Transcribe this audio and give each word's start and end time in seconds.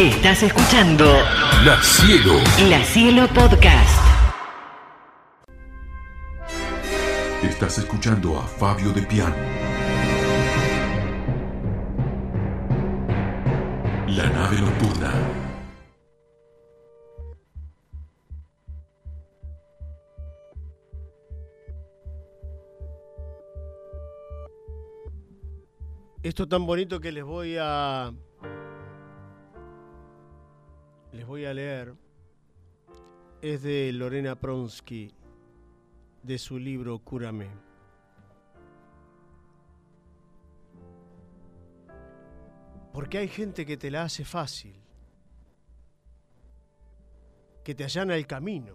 Estás 0.00 0.42
escuchando 0.42 1.04
La 1.62 1.78
Cielo. 1.82 2.32
La 2.70 2.82
Cielo 2.82 3.28
Podcast. 3.34 4.00
Estás 7.42 7.76
escuchando 7.76 8.38
a 8.38 8.46
Fabio 8.46 8.92
de 8.92 9.02
Piano. 9.02 9.36
La 14.06 14.30
nave 14.30 14.58
nocturna. 14.62 15.12
Esto 26.22 26.48
tan 26.48 26.64
bonito 26.64 27.00
que 27.00 27.12
les 27.12 27.22
voy 27.22 27.58
a. 27.60 28.14
Les 31.12 31.26
voy 31.26 31.44
a 31.44 31.54
leer. 31.54 31.94
Es 33.42 33.62
de 33.62 33.92
Lorena 33.92 34.36
Pronsky, 34.36 35.12
de 36.22 36.38
su 36.38 36.58
libro 36.58 36.98
Cúrame. 36.98 37.48
Porque 42.92 43.18
hay 43.18 43.28
gente 43.28 43.64
que 43.64 43.76
te 43.76 43.90
la 43.90 44.02
hace 44.02 44.24
fácil, 44.24 44.74
que 47.64 47.74
te 47.74 47.84
allana 47.84 48.16
el 48.16 48.26
camino, 48.26 48.74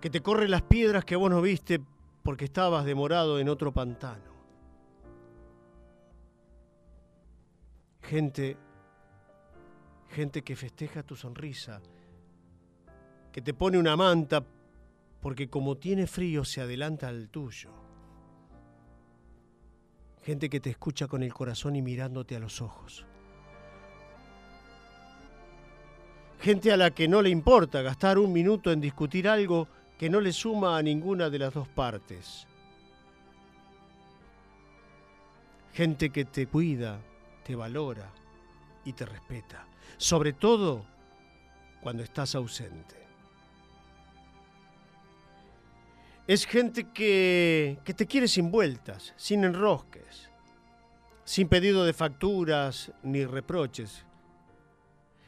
que 0.00 0.10
te 0.10 0.20
corre 0.20 0.48
las 0.48 0.62
piedras 0.62 1.04
que 1.04 1.16
vos 1.16 1.30
no 1.30 1.42
viste 1.42 1.80
porque 2.22 2.46
estabas 2.46 2.84
demorado 2.84 3.38
en 3.38 3.48
otro 3.48 3.72
pantano. 3.72 4.32
Gente, 8.02 8.56
gente 10.14 10.42
que 10.42 10.54
festeja 10.54 11.02
tu 11.02 11.16
sonrisa, 11.16 11.82
que 13.32 13.42
te 13.42 13.52
pone 13.52 13.76
una 13.76 13.96
manta 13.96 14.46
porque 15.20 15.50
como 15.50 15.76
tiene 15.76 16.06
frío 16.06 16.44
se 16.44 16.60
adelanta 16.60 17.08
al 17.08 17.28
tuyo. 17.28 17.70
Gente 20.22 20.48
que 20.48 20.60
te 20.60 20.70
escucha 20.70 21.08
con 21.08 21.22
el 21.22 21.34
corazón 21.34 21.76
y 21.76 21.82
mirándote 21.82 22.36
a 22.36 22.38
los 22.38 22.62
ojos. 22.62 23.04
Gente 26.40 26.72
a 26.72 26.76
la 26.76 26.92
que 26.92 27.08
no 27.08 27.20
le 27.20 27.30
importa 27.30 27.82
gastar 27.82 28.18
un 28.18 28.32
minuto 28.32 28.70
en 28.70 28.80
discutir 28.80 29.28
algo 29.28 29.66
que 29.98 30.08
no 30.08 30.20
le 30.20 30.32
suma 30.32 30.78
a 30.78 30.82
ninguna 30.82 31.28
de 31.28 31.38
las 31.40 31.52
dos 31.52 31.68
partes. 31.68 32.46
Gente 35.72 36.10
que 36.10 36.24
te 36.24 36.46
cuida, 36.46 37.00
te 37.44 37.56
valora 37.56 38.23
y 38.84 38.92
te 38.92 39.06
respeta, 39.06 39.66
sobre 39.96 40.32
todo 40.32 40.84
cuando 41.80 42.02
estás 42.02 42.34
ausente. 42.34 42.96
Es 46.26 46.46
gente 46.46 46.90
que, 46.92 47.78
que, 47.84 47.92
te 47.92 48.06
quiere 48.06 48.28
sin 48.28 48.50
vueltas, 48.50 49.12
sin 49.16 49.44
enrosques, 49.44 50.30
sin 51.24 51.48
pedido 51.48 51.84
de 51.84 51.92
facturas 51.92 52.92
ni 53.02 53.26
reproches. 53.26 54.04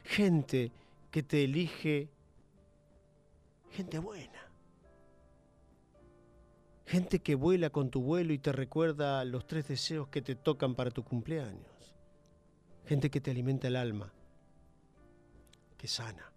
Gente 0.04 0.72
que 1.10 1.22
te 1.22 1.44
elige, 1.44 2.08
gente 3.70 3.98
buena. 3.98 4.32
Gente 6.86 7.18
que 7.18 7.34
vuela 7.34 7.68
con 7.68 7.90
tu 7.90 8.00
vuelo 8.00 8.32
y 8.32 8.38
te 8.38 8.52
recuerda 8.52 9.24
los 9.24 9.46
tres 9.46 9.68
deseos 9.68 10.08
que 10.08 10.22
te 10.22 10.36
tocan 10.36 10.74
para 10.74 10.90
tu 10.90 11.02
cumpleaños 11.02 11.95
gente 12.86 13.10
que 13.10 13.20
te 13.20 13.32
alimenta 13.32 13.66
el 13.66 13.76
alma, 13.76 14.12
que 15.76 15.88
sana, 15.88 16.32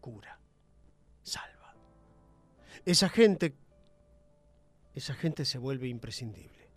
cura, 0.00 0.38
salva. 1.22 1.74
Esa 2.84 3.08
gente, 3.08 3.54
esa 4.94 5.14
gente 5.14 5.44
se 5.44 5.58
vuelve 5.58 5.88
imprescindible. 5.88 6.68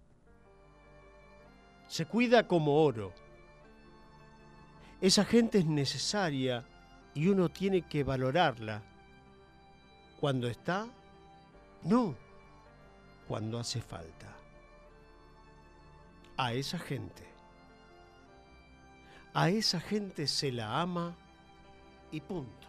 Se 1.87 2.05
cuida 2.05 2.47
como 2.47 2.83
oro. 2.83 3.13
Esa 5.01 5.23
gente 5.23 5.59
es 5.59 5.65
necesaria 5.65 6.65
y 7.13 7.27
uno 7.27 7.49
tiene 7.49 7.83
que 7.83 8.03
valorarla 8.03 8.81
cuando 10.19 10.47
está, 10.47 10.87
no, 11.83 12.15
cuando 13.27 13.59
hace 13.59 13.81
falta. 13.81 14.35
A 16.37 16.53
esa 16.53 16.79
gente 16.79 17.30
a 19.33 19.49
esa 19.49 19.79
gente 19.79 20.27
se 20.27 20.51
la 20.51 20.81
ama 20.81 21.15
y 22.11 22.19
punto. 22.21 22.67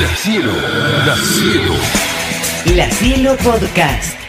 La 0.00 0.14
Cielo, 0.16 0.52
La 1.06 1.16
Cielo. 1.16 1.74
La 2.74 2.90
Cielo 2.90 3.36
Podcast. 3.36 4.25